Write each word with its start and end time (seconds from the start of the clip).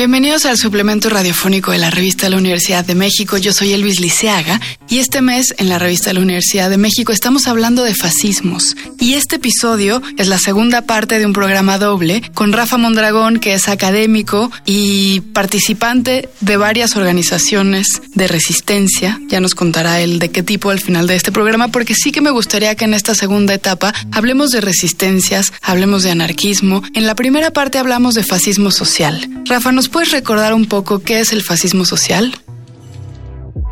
Bienvenidos 0.00 0.46
al 0.46 0.56
suplemento 0.56 1.10
radiofónico 1.10 1.72
de 1.72 1.76
la 1.76 1.90
revista 1.90 2.30
la 2.30 2.38
Universidad 2.38 2.86
de 2.86 2.94
México. 2.94 3.36
Yo 3.36 3.52
soy 3.52 3.74
Elvis 3.74 4.00
Liceaga 4.00 4.58
y 4.90 4.98
este 4.98 5.22
mes 5.22 5.54
en 5.56 5.68
la 5.68 5.78
revista 5.78 6.10
de 6.10 6.14
la 6.14 6.20
Universidad 6.20 6.68
de 6.68 6.76
México 6.76 7.12
estamos 7.12 7.46
hablando 7.46 7.84
de 7.84 7.94
fascismos. 7.94 8.76
Y 8.98 9.14
este 9.14 9.36
episodio 9.36 10.02
es 10.18 10.26
la 10.26 10.38
segunda 10.38 10.82
parte 10.82 11.18
de 11.18 11.24
un 11.24 11.32
programa 11.32 11.78
doble 11.78 12.22
con 12.34 12.52
Rafa 12.52 12.76
Mondragón, 12.76 13.38
que 13.38 13.54
es 13.54 13.68
académico 13.68 14.50
y 14.66 15.20
participante 15.32 16.28
de 16.40 16.56
varias 16.56 16.96
organizaciones 16.96 18.02
de 18.14 18.26
resistencia. 18.26 19.20
Ya 19.28 19.40
nos 19.40 19.54
contará 19.54 20.00
él 20.00 20.18
de 20.18 20.30
qué 20.30 20.42
tipo 20.42 20.70
al 20.70 20.80
final 20.80 21.06
de 21.06 21.14
este 21.14 21.30
programa, 21.30 21.68
porque 21.68 21.94
sí 21.94 22.10
que 22.10 22.20
me 22.20 22.30
gustaría 22.30 22.74
que 22.74 22.84
en 22.84 22.94
esta 22.94 23.14
segunda 23.14 23.54
etapa 23.54 23.94
hablemos 24.10 24.50
de 24.50 24.60
resistencias, 24.60 25.52
hablemos 25.62 26.02
de 26.02 26.10
anarquismo. 26.10 26.82
En 26.94 27.06
la 27.06 27.14
primera 27.14 27.52
parte 27.52 27.78
hablamos 27.78 28.14
de 28.14 28.24
fascismo 28.24 28.72
social. 28.72 29.30
Rafa, 29.46 29.70
¿nos 29.70 29.88
puedes 29.88 30.10
recordar 30.10 30.52
un 30.52 30.66
poco 30.66 30.98
qué 30.98 31.20
es 31.20 31.32
el 31.32 31.42
fascismo 31.42 31.84
social? 31.84 32.40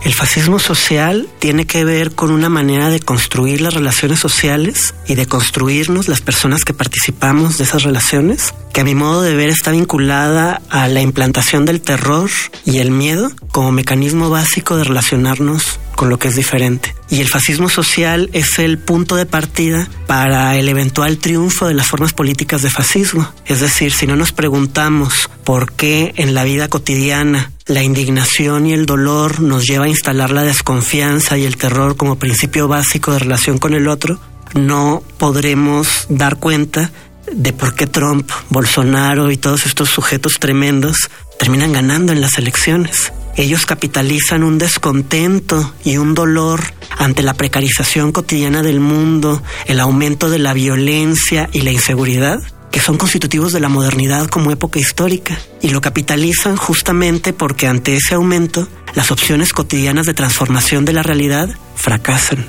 El 0.02 0.14
fascismo 0.14 0.58
social 0.60 1.28
tiene 1.40 1.66
que 1.66 1.84
ver 1.84 2.14
con 2.14 2.30
una 2.30 2.48
manera 2.48 2.88
de 2.88 3.00
construir 3.00 3.60
las 3.60 3.74
relaciones 3.74 4.20
sociales 4.20 4.94
y 5.06 5.16
de 5.16 5.26
construirnos 5.26 6.08
las 6.08 6.20
personas 6.20 6.64
que 6.64 6.72
participamos 6.72 7.58
de 7.58 7.64
esas 7.64 7.82
relaciones, 7.82 8.54
que 8.72 8.82
a 8.82 8.84
mi 8.84 8.94
modo 8.94 9.22
de 9.22 9.34
ver 9.34 9.48
está 9.48 9.72
vinculada 9.72 10.62
a 10.70 10.86
la 10.86 11.00
implantación 11.00 11.64
del 11.64 11.80
terror 11.80 12.30
y 12.64 12.78
el 12.78 12.92
miedo 12.92 13.32
como 13.50 13.72
mecanismo 13.72 14.30
básico 14.30 14.76
de 14.76 14.84
relacionarnos 14.84 15.80
con 15.98 16.10
lo 16.10 16.18
que 16.20 16.28
es 16.28 16.36
diferente. 16.36 16.94
Y 17.10 17.20
el 17.20 17.28
fascismo 17.28 17.68
social 17.68 18.30
es 18.32 18.60
el 18.60 18.78
punto 18.78 19.16
de 19.16 19.26
partida 19.26 19.88
para 20.06 20.56
el 20.56 20.68
eventual 20.68 21.18
triunfo 21.18 21.66
de 21.66 21.74
las 21.74 21.88
formas 21.88 22.12
políticas 22.12 22.62
de 22.62 22.70
fascismo. 22.70 23.28
Es 23.46 23.58
decir, 23.58 23.92
si 23.92 24.06
no 24.06 24.14
nos 24.14 24.30
preguntamos 24.30 25.28
por 25.42 25.72
qué 25.72 26.12
en 26.14 26.34
la 26.34 26.44
vida 26.44 26.68
cotidiana 26.68 27.50
la 27.66 27.82
indignación 27.82 28.68
y 28.68 28.74
el 28.74 28.86
dolor 28.86 29.40
nos 29.40 29.66
lleva 29.66 29.86
a 29.86 29.88
instalar 29.88 30.30
la 30.30 30.44
desconfianza 30.44 31.36
y 31.36 31.44
el 31.44 31.56
terror 31.56 31.96
como 31.96 32.16
principio 32.16 32.68
básico 32.68 33.12
de 33.12 33.18
relación 33.18 33.58
con 33.58 33.74
el 33.74 33.88
otro, 33.88 34.20
no 34.54 35.02
podremos 35.18 36.06
dar 36.08 36.36
cuenta 36.36 36.92
de 37.32 37.52
por 37.52 37.74
qué 37.74 37.88
Trump, 37.88 38.30
Bolsonaro 38.50 39.32
y 39.32 39.36
todos 39.36 39.66
estos 39.66 39.88
sujetos 39.88 40.34
tremendos 40.38 41.10
terminan 41.40 41.72
ganando 41.72 42.12
en 42.12 42.20
las 42.20 42.38
elecciones. 42.38 43.12
Ellos 43.38 43.66
capitalizan 43.66 44.42
un 44.42 44.58
descontento 44.58 45.72
y 45.84 45.96
un 45.96 46.12
dolor 46.12 46.60
ante 46.98 47.22
la 47.22 47.34
precarización 47.34 48.10
cotidiana 48.10 48.64
del 48.64 48.80
mundo, 48.80 49.40
el 49.66 49.78
aumento 49.78 50.28
de 50.28 50.40
la 50.40 50.54
violencia 50.54 51.48
y 51.52 51.60
la 51.60 51.70
inseguridad, 51.70 52.40
que 52.72 52.80
son 52.80 52.98
constitutivos 52.98 53.52
de 53.52 53.60
la 53.60 53.68
modernidad 53.68 54.26
como 54.26 54.50
época 54.50 54.80
histórica, 54.80 55.38
y 55.62 55.68
lo 55.68 55.80
capitalizan 55.80 56.56
justamente 56.56 57.32
porque 57.32 57.68
ante 57.68 57.94
ese 57.94 58.16
aumento 58.16 58.66
las 58.96 59.12
opciones 59.12 59.52
cotidianas 59.52 60.06
de 60.06 60.14
transformación 60.14 60.84
de 60.84 60.94
la 60.94 61.04
realidad 61.04 61.48
fracasan. 61.76 62.44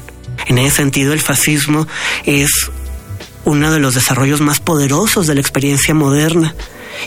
En 0.47 0.57
ese 0.57 0.77
sentido, 0.77 1.13
el 1.13 1.21
fascismo 1.21 1.87
es 2.25 2.49
uno 3.45 3.69
de 3.69 3.77
los 3.77 3.93
desarrollos 3.93 4.41
más 4.41 4.59
poderosos 4.59 5.27
de 5.27 5.35
la 5.35 5.41
experiencia 5.41 5.93
moderna 5.93 6.55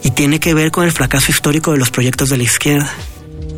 y 0.04 0.12
tiene 0.12 0.38
que 0.38 0.54
ver 0.54 0.70
con 0.70 0.84
el 0.84 0.92
fracaso 0.92 1.32
histórico 1.32 1.72
de 1.72 1.78
los 1.78 1.90
proyectos 1.90 2.28
de 2.28 2.36
la 2.36 2.44
izquierda. 2.44 2.94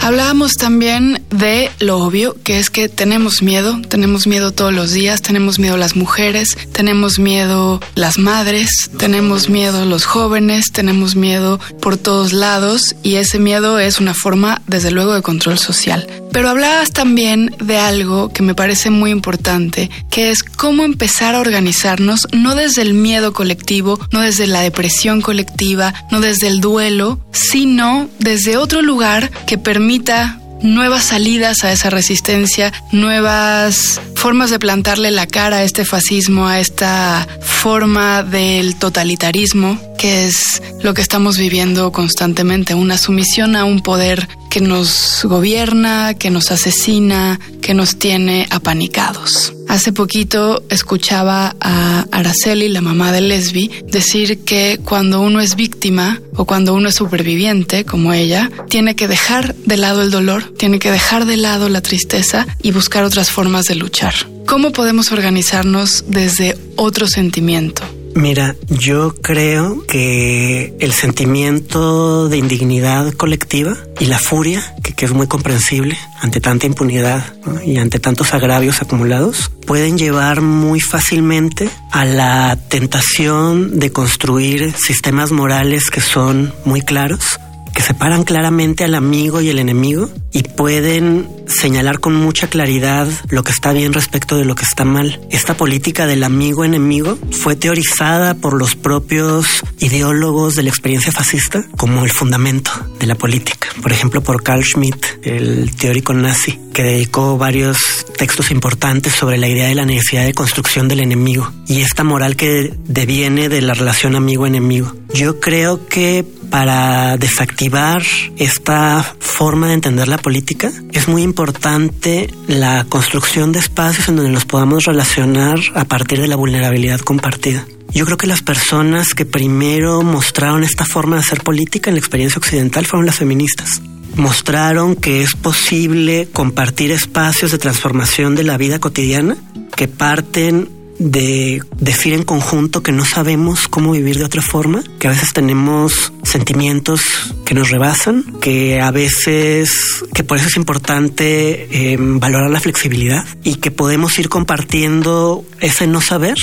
Hablábamos 0.05 0.53
también 0.57 1.25
de 1.31 1.71
lo 1.81 1.97
obvio, 1.97 2.37
que 2.45 2.59
es 2.59 2.69
que 2.69 2.91
tenemos 2.91 3.41
miedo, 3.41 3.81
tenemos 3.89 4.27
miedo 4.27 4.51
todos 4.51 4.71
los 4.71 4.93
días, 4.93 5.23
tenemos 5.23 5.59
miedo 5.59 5.79
las 5.79 5.97
mujeres, 5.97 6.59
tenemos 6.75 7.19
miedo 7.19 7.81
las 7.95 8.19
madres, 8.19 8.91
tenemos 8.99 9.49
miedo 9.49 9.87
los 9.87 10.05
jóvenes, 10.05 10.73
tenemos 10.73 11.17
miedo 11.17 11.59
por 11.81 11.97
todos 11.97 12.35
lados 12.35 12.95
y 13.03 13.15
ese 13.15 13.39
miedo 13.39 13.79
es 13.79 13.99
una 13.99 14.13
forma, 14.13 14.61
desde 14.67 14.91
luego, 14.91 15.15
de 15.15 15.23
control 15.23 15.59
social. 15.59 16.07
Pero 16.35 16.49
hablabas 16.49 16.91
también 16.91 17.55
de 17.61 17.79
algo 17.79 18.29
que 18.33 18.43
me 18.43 18.57
parece 18.57 18.91
muy 18.91 19.13
importante, 19.13 19.89
que 20.11 20.33
es 20.33 20.43
cómo 20.43 20.83
empezar 20.83 21.37
a 21.37 21.41
organizarnos, 21.41 22.27
no 22.33 22.57
desde 22.57 22.83
el 22.83 22.93
miedo 22.93 23.33
colectivo, 23.33 24.01
no 24.11 24.21
desde 24.21 24.49
la 24.49 24.61
depresión 24.61 25.21
colectiva, 25.21 25.95
no 26.11 26.21
desde 26.21 26.49
el 26.49 26.61
duelo, 26.61 27.21
sino 27.31 28.09
desde 28.19 28.57
otro 28.57 28.83
lugar 28.83 29.31
que 29.47 29.59
permita 29.59 30.41
nuevas 30.61 31.05
salidas 31.05 31.63
a 31.63 31.71
esa 31.71 31.89
resistencia, 31.89 32.73
nuevas 32.91 34.01
formas 34.17 34.51
de 34.51 34.59
plantarle 34.59 35.13
la 35.13 35.29
cara 35.29 35.59
a 35.59 35.63
este 35.63 35.85
fascismo, 35.85 36.49
a 36.49 36.59
esta 36.59 37.29
forma 37.41 38.25
del 38.25 38.75
totalitarismo, 38.75 39.79
es 40.05 40.63
lo 40.83 40.93
que 40.93 41.01
estamos 41.01 41.39
viviendo 41.39 41.91
constantemente, 41.91 42.75
una 42.75 42.99
sumisión 42.99 43.57
a 43.57 43.65
un 43.65 43.81
poder 43.81 44.29
que 44.51 44.61
nos 44.61 45.25
gobierna, 45.25 46.15
que 46.15 46.31
nos 46.31 46.51
asesina, 46.51 47.41
que 47.63 47.73
nos 47.73 47.99
tiene 47.99 48.47
apanicados. 48.51 49.55
Hace 49.67 49.93
poquito 49.93 50.63
escuchaba 50.69 51.57
a 51.59 52.07
Araceli, 52.13 52.69
la 52.69 52.83
mamá 52.83 53.13
de 53.13 53.23
Lesbi, 53.23 53.71
decir 53.87 54.41
que 54.41 54.79
cuando 54.85 55.23
uno 55.23 55.41
es 55.41 55.57
víctima 55.57 56.21
o 56.37 56.45
cuando 56.45 56.75
uno 56.75 56.91
es 56.91 56.95
superviviente, 56.95 57.85
como 57.85 58.13
ella, 58.13 58.51
tiene 58.69 58.95
que 58.95 59.09
dejar 59.09 59.55
de 59.55 59.77
lado 59.79 60.03
el 60.03 60.11
dolor, 60.11 60.53
tiene 60.59 60.79
que 60.79 60.91
dejar 60.91 61.25
de 61.25 61.39
lado 61.39 61.69
la 61.71 61.81
tristeza 61.81 62.47
y 62.63 62.73
buscar 62.73 63.05
otras 63.05 63.31
formas 63.31 63.65
de 63.65 63.77
luchar. 63.77 64.15
¿Cómo 64.47 64.73
podemos 64.73 65.11
organizarnos 65.13 66.05
desde 66.07 66.57
otro 66.77 67.07
sentimiento? 67.07 67.83
Mira, 68.15 68.55
yo 68.69 69.15
creo 69.15 69.85
que 69.87 70.75
el 70.79 70.93
sentimiento 70.93 72.29
de 72.29 72.39
indignidad 72.39 73.13
colectiva 73.13 73.77
y 73.99 74.07
la 74.07 74.19
furia, 74.19 74.63
que, 74.83 75.05
es 75.05 75.13
muy 75.13 75.27
comprensible 75.27 75.99
ante 76.21 76.41
tanta 76.41 76.67
impunidad 76.67 77.25
y 77.67 77.77
ante 77.77 77.99
tantos 77.99 78.33
agravios 78.33 78.81
acumulados, 78.81 79.51
pueden 79.67 79.99
llevar 79.99 80.41
muy 80.41 80.81
fácilmente 80.81 81.69
a 81.91 82.05
la 82.05 82.57
tentación 82.69 83.79
de 83.79 83.91
construir 83.91 84.73
sistemas 84.73 85.33
morales 85.33 85.91
que 85.91 86.01
son 86.01 86.55
muy 86.65 86.81
claros 86.81 87.39
separan 87.85 88.25
claramente 88.25 88.83
al 88.85 88.95
amigo 88.95 89.43
y 89.43 89.51
el 89.51 89.59
enemigo 89.59 90.09
y 90.33 90.43
pueden 90.43 91.29
señalar 91.47 92.01
con 92.01 92.15
mucha 92.15 92.49
claridad 92.49 93.07
lo 93.29 93.45
que 93.45 93.53
está 93.53 93.73
bien 93.73 93.93
respecto 93.93 94.37
de 94.37 94.47
lo 94.47 94.55
que 94.55 94.65
está 94.65 94.87
mal. 94.87 95.21
Esta 95.31 95.55
política 95.55 96.07
del 96.07 96.25
amigo-enemigo 96.25 97.19
fue 97.31 97.57
teorizada 97.57 98.35
por 98.35 98.55
los 98.55 98.75
propios 98.75 99.47
ideólogos 99.81 100.55
de 100.55 100.63
la 100.63 100.71
experiencia 100.71 101.13
fascista 101.13 101.67
como 101.77 102.05
el 102.05 102.11
fundamento 102.11 102.71
de 102.99 103.07
la 103.07 103.17
política. 103.17 103.69
Por 103.83 103.93
ejemplo, 103.93 104.23
por 104.23 104.43
Carl 104.43 104.65
Schmitt, 104.65 105.05
el 105.23 105.77
teórico 105.77 106.15
nazi, 106.15 106.59
que 106.73 106.83
dedicó 106.83 107.37
varios 107.37 108.07
textos 108.17 108.51
importantes 108.51 109.13
sobre 109.13 109.37
la 109.37 109.49
idea 109.49 109.69
de 109.69 109.75
la 109.75 109.85
necesidad 109.85 110.25
de 110.25 110.33
construcción 110.33 110.89
del 110.89 111.01
enemigo 111.01 111.53
y 111.69 111.83
esta 111.83 112.03
moral 112.03 112.35
que 112.35 112.73
deviene 112.87 113.49
de 113.49 113.61
la 113.61 113.75
relación 113.75 114.17
amigo-enemigo. 114.17 114.93
Yo 115.13 115.39
creo 115.39 115.87
que 115.87 116.25
para 116.55 117.17
desactivar 117.17 118.05
esta 118.37 119.03
forma 119.19 119.67
de 119.67 119.75
entender 119.75 120.07
la 120.07 120.19
política, 120.19 120.71
es 120.93 121.09
muy 121.09 121.23
importante 121.23 122.33
la 122.47 122.85
construcción 122.85 123.51
de 123.51 123.59
espacios 123.59 124.09
en 124.09 124.15
donde 124.15 124.31
nos 124.31 124.45
podamos 124.45 124.85
relacionar 124.85 125.59
a 125.75 125.85
partir 125.85 126.21
de 126.21 126.29
la 126.29 126.37
vulnerabilidad 126.37 127.01
compartida. 127.01 127.67
Yo 127.93 128.05
creo 128.05 128.19
que 128.19 128.29
las 128.29 128.43
personas 128.43 129.15
que 129.15 129.27
primero 129.27 130.03
mostraron 130.03 130.63
esta 130.63 130.85
forma 130.85 131.17
de 131.17 131.23
hacer 131.23 131.41
política 131.41 131.91
en 131.91 131.97
la 131.97 131.99
experiencia 131.99 132.39
occidental 132.39 132.87
fueron 132.87 133.07
las 133.07 133.17
feministas. 133.17 133.83
Mostraron 134.15 134.95
que 134.95 135.25
es 135.25 135.35
posible 135.35 136.29
compartir 136.33 136.93
espacios 136.93 137.51
de 137.51 137.59
transformación 137.59 138.37
de 138.37 138.45
la 138.45 138.57
vida 138.59 138.79
cotidiana 138.79 139.37
que 139.75 139.89
parten 139.89 140.69
de 140.99 141.61
decir 141.79 142.15
en 142.15 142.25
conjunto 142.25 142.83
que 142.83 142.93
no 142.93 143.05
sabemos 143.05 143.69
cómo 143.69 143.93
vivir 143.93 144.19
de 144.19 144.25
otra 144.25 144.43
forma, 144.43 144.83
que 144.99 145.09
a 145.09 145.11
veces 145.11 145.33
tenemos 145.33 146.13
sentimientos 146.23 147.03
que 147.45 147.55
nos 147.55 147.71
rebasan, 147.71 148.25
que 148.41 148.81
a 148.81 148.91
veces, 148.91 149.73
que 150.15 150.25
por 150.25 150.39
eso 150.39 150.49
es 150.49 150.57
importante 150.57 151.93
eh, 151.93 151.97
valorar 151.99 152.51
la 152.51 152.61
flexibilidad 152.61 153.25
y 153.43 153.57
que 153.57 153.71
podemos 153.71 154.19
ir 154.19 154.29
compartiendo 154.29 155.45
ese 155.61 155.87
no 155.87 156.01
saber 156.01 156.37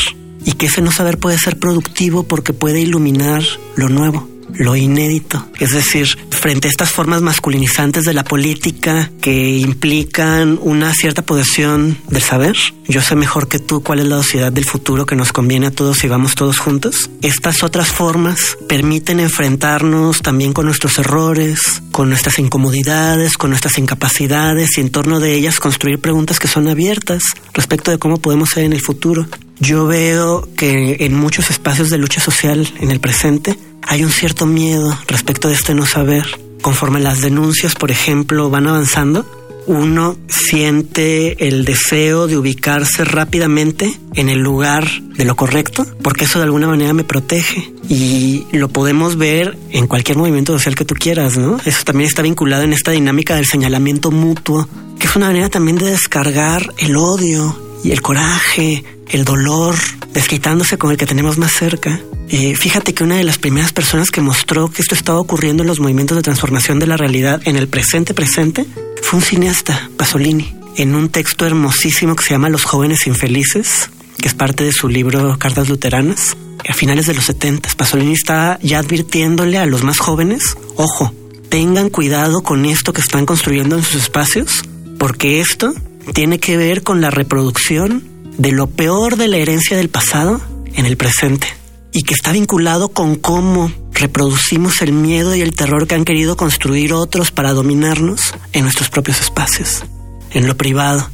y 0.43 0.53
que 0.53 0.67
ese 0.67 0.81
no 0.81 0.91
saber 0.91 1.17
puede 1.17 1.37
ser 1.37 1.59
productivo 1.59 2.23
porque 2.23 2.53
puede 2.53 2.81
iluminar 2.81 3.43
lo 3.75 3.89
nuevo 3.89 4.27
lo 4.55 4.75
inédito. 4.75 5.45
Es 5.59 5.71
decir, 5.71 6.07
frente 6.29 6.67
a 6.67 6.71
estas 6.71 6.89
formas 6.89 7.21
masculinizantes 7.21 8.05
de 8.05 8.13
la 8.13 8.23
política 8.23 9.11
que 9.21 9.57
implican 9.57 10.57
una 10.61 10.93
cierta 10.93 11.21
posesión 11.21 11.97
del 12.09 12.21
saber, 12.21 12.55
yo 12.87 13.01
sé 13.01 13.15
mejor 13.15 13.47
que 13.47 13.59
tú 13.59 13.81
cuál 13.81 13.99
es 13.99 14.07
la 14.07 14.17
sociedad 14.17 14.51
del 14.51 14.65
futuro 14.65 15.05
que 15.05 15.15
nos 15.15 15.31
conviene 15.31 15.67
a 15.67 15.71
todos 15.71 16.03
y 16.03 16.07
vamos 16.07 16.35
todos 16.35 16.59
juntos. 16.59 17.09
Estas 17.21 17.63
otras 17.63 17.87
formas 17.89 18.57
permiten 18.67 19.19
enfrentarnos 19.19 20.21
también 20.21 20.53
con 20.53 20.65
nuestros 20.65 20.99
errores, 20.99 21.81
con 21.91 22.09
nuestras 22.09 22.39
incomodidades, 22.39 23.37
con 23.37 23.49
nuestras 23.51 23.77
incapacidades 23.77 24.77
y 24.77 24.81
en 24.81 24.89
torno 24.89 25.19
de 25.19 25.35
ellas 25.35 25.59
construir 25.59 25.99
preguntas 25.99 26.39
que 26.39 26.47
son 26.47 26.67
abiertas 26.67 27.23
respecto 27.53 27.91
de 27.91 27.99
cómo 27.99 28.17
podemos 28.17 28.49
ser 28.49 28.63
en 28.63 28.73
el 28.73 28.81
futuro. 28.81 29.27
Yo 29.59 29.85
veo 29.85 30.49
que 30.57 30.97
en 31.01 31.13
muchos 31.13 31.51
espacios 31.51 31.89
de 31.89 31.99
lucha 31.99 32.19
social 32.19 32.67
en 32.79 32.89
el 32.89 32.99
presente 32.99 33.57
hay 33.87 34.03
un 34.03 34.11
cierto 34.11 34.45
miedo 34.45 34.97
respecto 35.07 35.47
de 35.47 35.55
este 35.55 35.73
no 35.73 35.85
saber. 35.85 36.25
conforme 36.61 36.99
las 36.99 37.21
denuncias, 37.21 37.73
por 37.73 37.89
ejemplo, 37.89 38.51
van 38.51 38.67
avanzando, 38.67 39.25
uno 39.67 40.17
siente 40.27 41.47
el 41.47 41.65
deseo 41.65 42.27
de 42.27 42.37
ubicarse 42.37 43.03
rápidamente 43.03 43.99
en 44.15 44.29
el 44.29 44.39
lugar 44.39 44.87
de 45.15 45.25
lo 45.25 45.35
correcto, 45.35 45.85
porque 46.01 46.25
eso 46.25 46.39
de 46.39 46.45
alguna 46.45 46.67
manera 46.67 46.93
me 46.93 47.03
protege. 47.03 47.71
Y 47.87 48.45
lo 48.51 48.69
podemos 48.69 49.17
ver 49.17 49.57
en 49.71 49.87
cualquier 49.87 50.17
movimiento 50.17 50.53
social 50.53 50.75
que 50.75 50.85
tú 50.85 50.95
quieras, 50.95 51.37
¿no? 51.37 51.57
Eso 51.65 51.83
también 51.83 52.07
está 52.07 52.21
vinculado 52.21 52.63
en 52.63 52.73
esta 52.73 52.91
dinámica 52.91 53.35
del 53.35 53.45
señalamiento 53.45 54.11
mutuo, 54.11 54.67
que 54.99 55.07
es 55.07 55.15
una 55.15 55.27
manera 55.27 55.49
también 55.49 55.77
de 55.77 55.91
descargar 55.91 56.73
el 56.77 56.95
odio 56.95 57.55
y 57.83 57.91
el 57.91 58.01
coraje, 58.01 58.83
el 59.09 59.25
dolor, 59.25 59.75
desquitándose 60.13 60.77
con 60.77 60.91
el 60.91 60.97
que 60.97 61.05
tenemos 61.05 61.37
más 61.37 61.53
cerca. 61.53 61.99
Eh, 62.29 62.55
fíjate 62.55 62.93
que 62.93 63.03
una 63.03 63.17
de 63.17 63.23
las 63.23 63.37
primeras 63.37 63.73
personas 63.73 64.11
que 64.11 64.21
mostró 64.21 64.69
que 64.69 64.81
esto 64.81 64.95
estaba 64.95 65.19
ocurriendo 65.19 65.63
en 65.63 65.67
los 65.67 65.79
movimientos 65.79 66.15
de 66.15 66.23
transformación 66.23 66.79
de 66.79 66.87
la 66.87 66.97
realidad 66.97 67.41
en 67.45 67.57
el 67.57 67.67
presente 67.67 68.13
presente 68.13 68.65
fue 69.01 69.19
un 69.19 69.25
cineasta, 69.25 69.89
Pasolini, 69.97 70.55
en 70.77 70.95
un 70.95 71.09
texto 71.09 71.45
hermosísimo 71.45 72.15
que 72.15 72.23
se 72.23 72.31
llama 72.31 72.49
Los 72.49 72.63
jóvenes 72.63 73.07
infelices, 73.07 73.89
que 74.17 74.27
es 74.27 74.33
parte 74.33 74.63
de 74.63 74.71
su 74.71 74.87
libro 74.87 75.37
Cartas 75.37 75.67
Luteranas. 75.67 76.37
A 76.69 76.73
finales 76.73 77.07
de 77.07 77.15
los 77.15 77.25
70, 77.25 77.69
Pasolini 77.75 78.13
está 78.13 78.59
ya 78.61 78.79
advirtiéndole 78.79 79.57
a 79.57 79.65
los 79.65 79.83
más 79.83 79.97
jóvenes, 79.97 80.55
ojo, 80.75 81.11
tengan 81.49 81.89
cuidado 81.89 82.43
con 82.43 82.65
esto 82.65 82.93
que 82.93 83.01
están 83.01 83.25
construyendo 83.25 83.75
en 83.75 83.83
sus 83.83 84.03
espacios, 84.03 84.63
porque 84.99 85.41
esto 85.41 85.73
tiene 86.13 86.39
que 86.39 86.57
ver 86.57 86.83
con 86.83 87.01
la 87.01 87.09
reproducción 87.09 88.10
de 88.37 88.51
lo 88.51 88.67
peor 88.67 89.17
de 89.17 89.27
la 89.27 89.37
herencia 89.37 89.77
del 89.77 89.89
pasado 89.89 90.41
en 90.73 90.85
el 90.85 90.97
presente 90.97 91.47
y 91.91 92.03
que 92.03 92.13
está 92.13 92.31
vinculado 92.31 92.89
con 92.89 93.15
cómo 93.15 93.71
reproducimos 93.93 94.81
el 94.81 94.93
miedo 94.93 95.35
y 95.35 95.41
el 95.41 95.53
terror 95.53 95.87
que 95.87 95.95
han 95.95 96.05
querido 96.05 96.37
construir 96.37 96.93
otros 96.93 97.31
para 97.31 97.53
dominarnos 97.53 98.33
en 98.53 98.63
nuestros 98.63 98.89
propios 98.89 99.21
espacios, 99.21 99.83
en 100.31 100.47
lo 100.47 100.57
privado. 100.57 101.09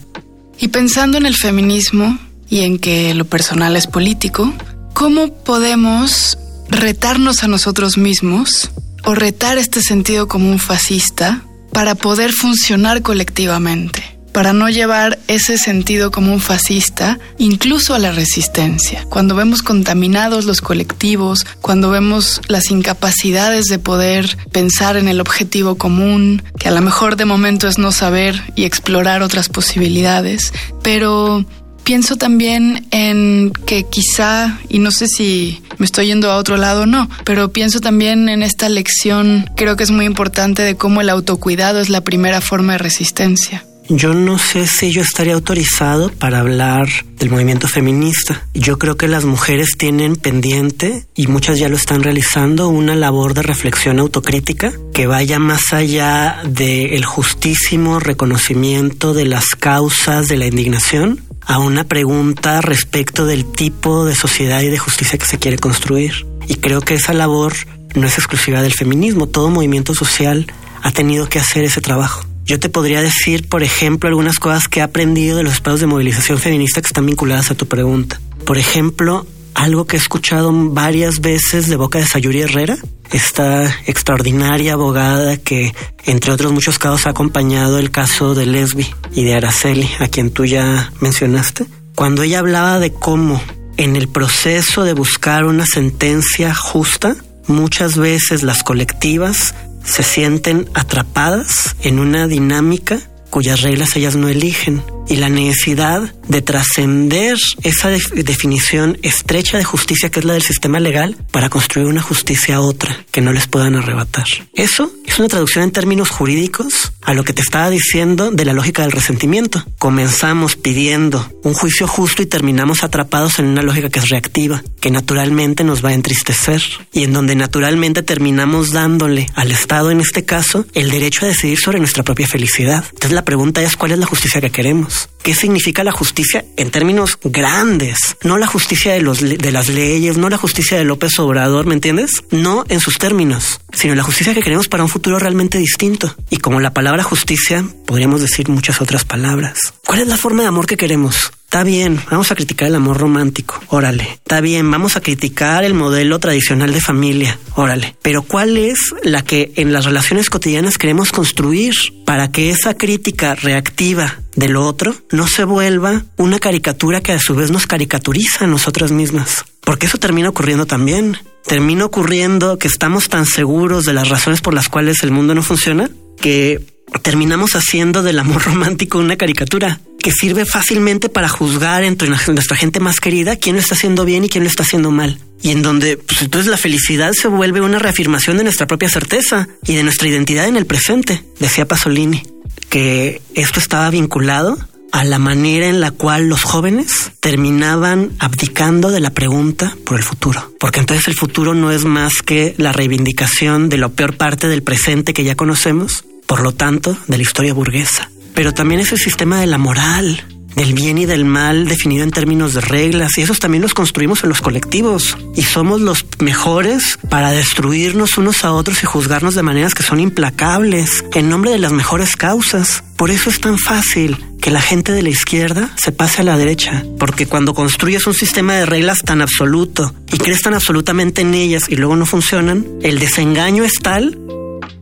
Y 0.60 0.70
pensando 0.70 1.18
en 1.18 1.26
el 1.26 1.36
feminismo 1.36 2.18
y 2.50 2.62
en 2.62 2.80
que 2.80 3.14
lo 3.14 3.26
personal 3.26 3.76
es 3.76 3.88
político, 3.88 4.54
¿cómo 4.94 5.34
podemos 5.34 6.38
retarnos 6.70 7.44
a 7.44 7.48
nosotros 7.48 7.98
mismos 7.98 8.72
o 9.04 9.16
retar 9.16 9.58
este 9.58 9.82
sentido 9.82 10.28
común 10.28 10.60
fascista 10.60 11.44
para 11.74 11.96
poder 11.96 12.32
funcionar 12.32 13.02
colectivamente? 13.02 14.17
Para 14.38 14.54
no 14.54 14.70
llevar 14.70 15.18
ese 15.28 15.58
sentido 15.58 16.12
como 16.12 16.32
un 16.32 16.40
fascista 16.40 17.18
incluso 17.40 17.96
a 17.96 17.98
la 17.98 18.12
resistencia. 18.12 19.04
Cuando 19.10 19.34
vemos 19.34 19.64
contaminados 19.64 20.46
los 20.46 20.62
colectivos, 20.62 21.44
cuando 21.60 21.90
vemos 21.90 22.40
las 22.48 22.70
incapacidades 22.70 23.66
de 23.66 23.80
poder 23.80 24.38
pensar 24.52 24.96
en 24.96 25.08
el 25.08 25.22
objetivo 25.22 25.80
común, 25.80 26.44
que 26.60 26.68
a 26.68 26.72
lo 26.72 26.82
mejor 26.82 27.16
de 27.16 27.26
momento 27.26 27.68
es 27.68 27.80
no 27.80 27.92
saber 27.92 28.40
y 28.54 28.66
explorar 28.66 29.24
otras 29.24 29.50
posibilidades, 29.50 30.54
pero 30.84 31.44
pienso 31.84 32.16
también 32.16 32.86
en 32.92 33.52
que 33.66 33.86
quizá, 33.90 34.60
y 34.70 34.78
no 34.78 34.92
sé 34.92 35.08
si 35.08 35.64
me 35.80 35.88
estoy 35.88 36.06
yendo 36.06 36.30
a 36.30 36.38
otro 36.38 36.58
lado 36.58 36.84
o 36.84 36.86
no, 36.86 37.10
pero 37.26 37.52
pienso 37.52 37.82
también 37.82 38.30
en 38.30 38.44
esta 38.44 38.70
lección, 38.70 39.50
creo 39.56 39.76
que 39.76 39.84
es 39.84 39.90
muy 39.90 40.06
importante 40.06 40.62
de 40.62 40.76
cómo 40.76 41.02
el 41.02 41.10
autocuidado 41.10 41.80
es 41.80 41.90
la 41.90 42.02
primera 42.02 42.40
forma 42.40 42.74
de 42.74 42.78
resistencia. 42.78 43.67
Yo 43.90 44.14
no 44.14 44.38
sé 44.38 44.68
si 44.68 44.92
yo 44.92 45.02
estaría 45.02 45.34
autorizado 45.34 46.10
para 46.10 46.40
hablar 46.40 46.90
del 47.18 47.30
movimiento 47.30 47.70
feminista. 47.70 48.46
Yo 48.54 48.78
creo 48.78 48.98
que 48.98 49.08
las 49.08 49.24
mujeres 49.24 49.70
tienen 49.78 50.18
pendiente, 50.18 51.06
y 51.16 51.28
muchas 51.28 51.58
ya 51.58 51.70
lo 51.70 51.78
están 51.78 52.04
realizando, 52.04 52.68
una 52.68 52.96
labor 52.96 53.34
de 53.34 53.44
reflexión 53.44 54.00
autocrítica 54.00 54.74
que 54.94 55.08
vaya 55.08 55.40
más 55.40 55.72
allá 55.72 56.42
del 56.44 57.06
justísimo 57.06 58.02
reconocimiento 58.02 59.14
de 59.14 59.26
las 59.26 59.56
causas 59.56 60.28
de 60.28 60.36
la 60.36 60.48
indignación 60.48 61.22
a 61.46 61.60
una 61.60 61.86
pregunta 61.86 62.60
respecto 62.60 63.26
del 63.26 63.46
tipo 63.46 64.04
de 64.04 64.16
sociedad 64.16 64.62
y 64.62 64.70
de 64.70 64.80
justicia 64.80 65.18
que 65.18 65.26
se 65.26 65.40
quiere 65.40 65.58
construir. 65.58 66.28
Y 66.50 66.56
creo 66.56 66.82
que 66.82 66.96
esa 66.96 67.14
labor 67.14 67.54
no 67.96 68.06
es 68.06 68.18
exclusiva 68.18 68.62
del 68.62 68.74
feminismo. 68.74 69.28
Todo 69.28 69.50
movimiento 69.50 69.94
social 69.96 70.52
ha 70.84 70.92
tenido 70.92 71.30
que 71.30 71.40
hacer 71.40 71.64
ese 71.64 71.80
trabajo. 71.80 72.26
Yo 72.48 72.62
te 72.62 72.70
podría 72.70 73.02
decir, 73.02 73.50
por 73.50 73.62
ejemplo, 73.62 74.08
algunas 74.08 74.40
cosas 74.40 74.70
que 74.70 74.80
he 74.80 74.82
aprendido 74.82 75.36
de 75.36 75.44
los 75.44 75.56
espacios 75.56 75.82
de 75.82 75.88
movilización 75.88 76.40
feminista 76.40 76.80
que 76.80 76.88
están 76.88 77.06
vinculadas 77.06 77.52
a 77.52 77.56
tu 77.56 77.68
pregunta. 77.68 78.22
Por 78.46 78.58
ejemplo, 78.58 79.28
algo 79.54 79.86
que 79.86 79.98
he 79.98 80.00
escuchado 80.00 80.54
varias 80.72 81.20
veces 81.20 81.68
de 81.68 81.76
boca 81.76 82.00
de 82.00 82.06
Sayuri 82.06 82.40
Herrera, 82.40 82.78
esta 83.12 83.66
extraordinaria 83.86 84.74
abogada 84.74 85.36
que, 85.36 85.76
entre 86.06 86.32
otros 86.32 86.54
muchos 86.54 86.80
casos, 86.80 87.06
ha 87.06 87.10
acompañado 87.10 87.80
el 87.80 87.92
caso 87.92 88.34
de 88.34 88.46
Lesbi 88.46 88.88
y 89.12 89.26
de 89.26 89.34
Araceli, 89.36 89.90
a 90.00 90.08
quien 90.08 90.32
tú 90.32 90.46
ya 90.46 90.94
mencionaste, 91.02 91.66
cuando 91.96 92.24
ella 92.24 92.40
hablaba 92.40 92.80
de 92.80 92.94
cómo 92.94 93.42
en 93.76 93.98
el 93.98 94.08
proceso 94.08 94.86
de 94.86 94.94
buscar 94.94 95.44
una 95.44 95.66
sentencia 95.66 96.56
justa, 96.56 97.18
muchas 97.48 97.98
veces 97.98 98.42
las 98.42 98.64
colectivas 98.64 99.54
se 99.88 100.04
sienten 100.04 100.70
atrapadas 100.74 101.76
en 101.82 102.00
una 102.00 102.28
dinámica 102.28 103.00
cuyas 103.30 103.62
reglas 103.62 103.96
ellas 103.96 104.16
no 104.16 104.28
eligen 104.28 104.84
y 105.10 105.18
la 105.18 105.30
necesidad 105.30 106.14
de 106.28 106.42
trascender 106.42 107.38
esa 107.64 107.90
definición 107.90 108.98
estrecha 109.02 109.58
de 109.58 109.64
justicia 109.64 110.10
que 110.10 110.20
es 110.20 110.26
la 110.26 110.34
del 110.34 110.42
sistema 110.42 110.80
legal 110.80 111.18
para 111.32 111.50
construir 111.50 111.88
una 111.88 112.02
justicia 112.02 112.60
otra 112.62 113.06
que 113.12 113.22
no 113.22 113.32
les 113.32 113.48
puedan 113.48 113.76
arrebatar. 113.76 114.26
Eso 114.54 114.92
es 115.06 115.20
una 115.20 115.28
traducción 115.28 115.64
en 115.64 115.72
términos 115.72 116.10
jurídicos 116.10 116.92
a 117.02 117.14
lo 117.14 117.24
que 117.24 117.34
te 117.34 117.42
estaba 117.42 117.70
diciendo 117.70 118.32
de 118.32 118.46
la 118.46 118.54
lógica 118.54 118.82
del 118.82 118.92
resentimiento. 118.92 119.66
Comenzamos 119.78 120.56
pidiendo 120.56 121.32
un 121.44 121.54
juicio 121.54 121.88
justo 121.88 122.22
y 122.22 122.26
terminamos 122.26 122.84
atrapados 122.84 123.40
en 123.40 123.48
una 123.48 123.62
lógica 123.62 123.90
que 123.90 124.00
es 124.00 124.10
reactiva, 124.10 124.64
que 124.82 124.92
naturalmente 124.92 125.64
nos 125.64 125.84
va 125.84 125.90
a 125.90 125.94
entristecer 125.94 126.62
y 126.92 127.04
en 127.04 127.14
donde 127.14 127.36
naturalmente 127.36 128.04
terminamos 128.04 128.72
dándole 128.72 129.28
al 129.36 129.52
Estado 129.52 129.92
en 129.92 130.02
este 130.02 130.26
caso 130.26 130.66
el 130.74 130.92
derecho 130.92 131.26
a 131.26 131.30
decidir 131.30 131.58
sobre 131.58 131.80
nuestra 131.80 132.04
propia 132.04 132.28
felicidad. 132.28 132.84
Entonces 132.90 133.14
la 133.14 133.26
pregunta 133.26 133.62
es 133.62 133.78
cuál 133.78 133.94
es 133.94 134.00
la 134.00 134.06
justicia 134.06 134.42
que 134.42 134.52
queremos. 134.52 134.97
¿Qué 135.22 135.34
significa 135.34 135.84
la 135.84 135.92
justicia 135.92 136.46
en 136.56 136.72
términos 136.72 137.18
grandes? 137.24 138.16
No 138.24 138.38
la 138.38 138.48
justicia 138.48 138.94
de, 138.94 139.02
los, 139.02 139.20
de 139.20 139.52
las 139.52 139.68
leyes, 139.68 140.18
no 140.18 140.30
la 140.30 140.38
justicia 140.38 140.78
de 140.78 140.86
López 140.86 141.20
Obrador, 141.20 141.66
¿me 141.66 141.74
entiendes? 141.74 142.24
No 142.32 142.64
en 142.70 142.80
sus 142.80 142.98
términos, 142.98 143.60
sino 143.74 143.94
la 143.96 144.04
justicia 144.04 144.34
que 144.34 144.42
queremos 144.42 144.70
para 144.70 144.84
un 144.84 144.90
futuro 144.90 145.20
realmente 145.20 145.58
distinto. 145.58 146.16
Y 146.30 146.38
como 146.38 146.60
la 146.60 146.74
palabra 146.74 147.04
justicia, 147.04 147.66
podríamos 147.86 148.22
decir 148.22 148.48
muchas 148.50 148.82
otras 148.82 149.04
palabras. 149.04 149.74
¿Cuál 149.86 150.00
es 150.00 150.08
la 150.08 150.18
forma 150.18 150.44
de 150.44 150.48
amor 150.48 150.66
que 150.66 150.78
queremos? 150.78 151.32
Está 151.48 151.64
bien, 151.64 151.98
vamos 152.12 152.30
a 152.30 152.36
criticar 152.36 152.68
el 152.68 152.76
amor 152.76 152.98
romántico, 152.98 153.58
órale. 153.70 154.04
Está 154.04 154.42
bien, 154.42 154.70
vamos 154.70 154.98
a 154.98 155.02
criticar 155.02 155.64
el 155.64 155.74
modelo 155.74 156.20
tradicional 156.20 156.74
de 156.74 156.82
familia, 156.82 157.40
órale. 157.56 157.96
Pero 158.02 158.24
¿cuál 158.24 158.58
es 158.58 158.94
la 159.02 159.22
que 159.24 159.54
en 159.56 159.72
las 159.72 159.86
relaciones 159.86 160.30
cotidianas 160.30 160.78
queremos 160.78 161.14
construir 161.14 161.74
para 162.06 162.30
que 162.32 162.50
esa 162.50 162.74
crítica 162.74 163.34
reactiva 163.34 164.20
de 164.36 164.50
lo 164.50 164.68
otro 164.68 164.94
no 165.10 165.26
se 165.26 165.46
vuelva 165.46 166.04
una 166.18 166.40
caricatura 166.40 167.00
que 167.00 167.14
a 167.14 167.20
su 167.20 167.34
vez 167.34 167.50
nos 167.50 167.66
caricaturiza 167.66 168.44
a 168.44 168.48
nosotras 168.48 168.92
mismas? 168.92 169.46
Porque 169.62 169.86
eso 169.86 170.00
termina 170.00 170.28
ocurriendo 170.28 170.66
también. 170.66 171.18
Termina 171.46 171.86
ocurriendo 171.86 172.60
que 172.60 172.68
estamos 172.68 173.08
tan 173.08 173.26
seguros 173.26 173.86
de 173.86 173.94
las 173.94 174.10
razones 174.10 174.42
por 174.42 174.54
las 174.54 174.68
cuales 174.68 175.02
el 175.02 175.12
mundo 175.12 175.34
no 175.34 175.44
funciona 175.44 175.90
que 176.20 176.77
terminamos 177.02 177.56
haciendo 177.56 178.04
del 178.04 178.20
amor 178.20 178.44
romántico 178.46 179.00
una 179.00 179.18
caricatura 179.18 179.80
que 180.00 180.12
sirve 180.12 180.46
fácilmente 180.46 181.10
para 181.10 181.28
juzgar 181.28 181.84
entre 181.84 182.10
nuestra 182.10 182.56
gente 182.56 182.80
más 182.80 183.00
querida 183.00 183.36
quién 183.36 183.56
lo 183.56 183.62
está 183.62 183.76
haciendo 183.76 184.06
bien 184.06 184.24
y 184.24 184.30
quién 184.30 184.44
lo 184.44 184.50
está 184.50 184.64
haciendo 184.64 184.92
mal. 184.92 185.20
Y 185.42 185.52
en 185.52 185.62
donde 185.62 185.98
pues, 185.98 186.22
entonces 186.22 186.50
la 186.50 186.58
felicidad 186.58 187.12
se 187.14 187.28
vuelve 187.28 187.62
una 187.62 187.80
reafirmación 187.80 188.38
de 188.38 188.44
nuestra 188.44 188.68
propia 188.68 188.90
certeza 188.90 189.48
y 189.66 189.76
de 189.76 189.84
nuestra 189.84 190.08
identidad 190.08 190.48
en 190.48 190.58
el 190.58 190.66
presente, 190.66 191.24
decía 191.40 191.68
Pasolini, 191.68 192.24
que 192.70 193.22
esto 193.34 193.60
estaba 193.60 193.90
vinculado 193.90 194.58
a 194.92 195.04
la 195.04 195.20
manera 195.20 195.68
en 195.68 195.80
la 195.80 195.92
cual 195.92 196.28
los 196.28 196.44
jóvenes 196.44 197.12
terminaban 197.20 198.14
abdicando 198.20 198.90
de 198.90 199.00
la 199.00 199.12
pregunta 199.12 199.76
por 199.86 199.98
el 199.98 200.04
futuro. 200.04 200.54
Porque 200.60 200.80
entonces 200.80 201.08
el 201.08 201.16
futuro 201.16 201.54
no 201.54 201.72
es 201.72 201.86
más 201.86 202.22
que 202.26 202.56
la 202.58 202.72
reivindicación 202.72 203.70
de 203.70 203.78
la 203.78 203.90
peor 203.90 204.16
parte 204.18 204.48
del 204.48 204.64
presente 204.64 205.14
que 205.14 205.24
ya 205.24 205.36
conocemos, 205.36 206.06
por 206.28 206.42
lo 206.42 206.52
tanto, 206.52 206.98
de 207.08 207.18
la 207.18 207.24
historia 207.24 207.54
burguesa 207.54 208.10
pero 208.38 208.54
también 208.54 208.80
es 208.80 208.92
el 208.92 209.00
sistema 209.00 209.40
de 209.40 209.48
la 209.48 209.58
moral, 209.58 210.24
del 210.56 210.76
bien 210.76 211.00
y 211.00 211.08
del 211.08 211.26
mal 211.26 211.68
definido 211.68 212.04
en 212.04 212.12
términos 212.12 212.54
de 212.54 212.62
reglas 212.62 213.18
y 213.18 213.24
esos 213.24 213.40
también 213.40 213.64
los 213.64 213.74
construimos 213.74 214.22
en 214.22 214.30
los 214.30 214.42
colectivos 214.42 215.18
y 215.36 215.42
somos 215.42 215.82
los 215.82 216.06
mejores 216.20 217.00
para 217.10 217.32
destruirnos 217.32 218.20
unos 218.20 218.46
a 218.46 218.52
otros 218.52 218.84
y 218.84 218.86
juzgarnos 218.86 219.34
de 219.34 219.42
maneras 219.42 219.74
que 219.74 219.82
son 219.82 220.00
implacables 220.00 221.04
en 221.16 221.30
nombre 221.30 221.50
de 221.50 221.58
las 221.58 221.72
mejores 221.72 222.16
causas. 222.16 222.84
Por 222.96 223.10
eso 223.10 223.32
es 223.32 223.42
tan 223.42 223.58
fácil 223.58 224.24
que 224.40 224.52
la 224.52 224.62
gente 224.62 224.92
de 224.92 225.02
la 225.02 225.10
izquierda 225.10 225.72
se 225.76 225.92
pase 225.92 226.22
a 226.22 226.24
la 226.24 226.38
derecha, 226.38 226.86
porque 227.00 227.26
cuando 227.26 227.56
construyes 227.56 228.06
un 228.06 228.14
sistema 228.14 228.54
de 228.54 228.68
reglas 228.68 229.00
tan 229.00 229.24
absoluto 229.24 229.96
y 230.14 230.20
crees 230.20 230.44
tan 230.44 230.54
absolutamente 230.54 231.22
en 231.22 231.34
ellas 231.34 231.64
y 231.70 231.76
luego 231.76 231.96
no 231.96 232.06
funcionan, 232.06 232.68
el 232.84 233.00
desengaño 233.00 233.64
es 233.64 233.74
tal 233.82 234.16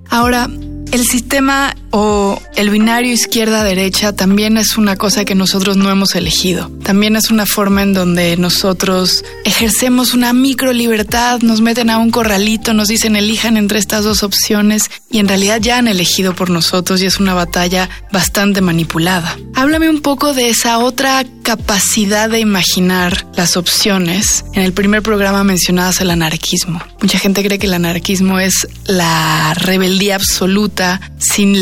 Ahora, 0.10 0.50
el 0.92 1.06
sistema 1.06 1.76
o 1.98 2.42
el 2.58 2.72
binario 2.72 3.14
izquierda-derecha 3.14 4.12
también 4.12 4.58
es 4.58 4.78
una 4.78 4.98
cosa 4.98 5.24
que 5.24 5.34
nosotros 5.34 5.78
no 5.78 5.90
hemos 5.90 6.14
elegido. 6.16 6.70
También 6.84 7.16
es 7.16 7.32
una 7.32 7.46
forma 7.46 7.84
en 7.84 7.94
donde 7.94 8.36
nosotros 8.36 9.24
ejercemos 9.46 10.14
una 10.14 10.34
micro 10.34 10.74
libertad, 10.74 11.40
nos 11.40 11.62
meten 11.62 11.90
a 11.90 11.98
un 11.98 12.12
corralito, 12.12 12.74
nos 12.74 12.90
dicen 12.90 13.16
elijan 13.16 13.56
entre 13.56 13.80
estas 13.80 14.04
dos 14.04 14.24
opciones 14.24 14.92
y 15.10 15.20
en 15.20 15.30
realidad 15.30 15.62
ya 15.62 15.78
han 15.78 15.88
elegido 15.88 16.36
por 16.36 16.50
nosotros 16.50 17.02
y 17.02 17.06
es 17.06 17.22
una 17.22 17.34
batalla 17.34 17.90
bastante 18.12 18.60
manipulada. 18.60 19.38
Háblame 19.54 19.90
un 19.90 20.02
poco 20.02 20.34
de 20.34 20.50
esa 20.50 20.80
otra 20.80 21.24
capacidad 21.44 22.30
de 22.30 22.42
imaginar 22.42 23.26
las 23.38 23.56
opciones. 23.56 24.44
En 24.52 24.64
el 24.64 24.74
primer 24.74 25.02
programa 25.02 25.46
mencionabas 25.46 26.02
el 26.02 26.12
anarquismo. 26.12 26.82
Mucha 27.02 27.20
gente 27.20 27.42
cree 27.42 27.58
que 27.58 27.68
el 27.68 27.74
anarquismo 27.74 28.40
es 28.40 28.68
la 28.86 29.54
rebeldía 29.54 30.16
absoluta, 30.16 31.00
sin 31.20 31.62